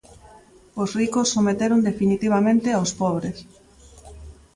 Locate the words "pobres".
3.01-3.37